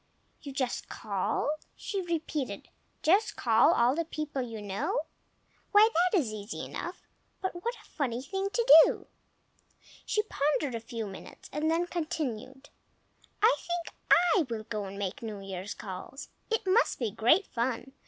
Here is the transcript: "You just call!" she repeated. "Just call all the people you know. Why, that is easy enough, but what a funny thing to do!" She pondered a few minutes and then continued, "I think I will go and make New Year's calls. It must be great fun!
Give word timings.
"You 0.41 0.51
just 0.51 0.89
call!" 0.89 1.47
she 1.75 2.01
repeated. 2.01 2.69
"Just 3.03 3.35
call 3.35 3.71
all 3.75 3.93
the 3.93 4.03
people 4.03 4.41
you 4.41 4.59
know. 4.59 5.01
Why, 5.73 5.87
that 6.11 6.17
is 6.17 6.33
easy 6.33 6.65
enough, 6.65 7.03
but 7.39 7.63
what 7.63 7.75
a 7.75 7.87
funny 7.91 8.23
thing 8.23 8.49
to 8.49 8.73
do!" 8.83 9.05
She 10.03 10.23
pondered 10.23 10.73
a 10.73 10.79
few 10.79 11.05
minutes 11.05 11.51
and 11.53 11.69
then 11.69 11.85
continued, 11.85 12.69
"I 13.43 13.55
think 13.59 13.95
I 14.09 14.47
will 14.49 14.63
go 14.63 14.85
and 14.85 14.97
make 14.97 15.21
New 15.21 15.39
Year's 15.39 15.75
calls. 15.75 16.29
It 16.49 16.65
must 16.65 16.97
be 16.97 17.11
great 17.11 17.45
fun! 17.45 17.91